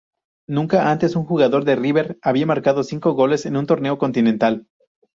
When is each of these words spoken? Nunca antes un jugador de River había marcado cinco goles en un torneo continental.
Nunca 0.47 0.89
antes 0.89 1.15
un 1.15 1.25
jugador 1.25 1.63
de 1.63 1.75
River 1.75 2.17
había 2.23 2.47
marcado 2.47 2.81
cinco 2.81 3.11
goles 3.13 3.45
en 3.45 3.55
un 3.55 3.67
torneo 3.67 3.99
continental. 3.99 4.65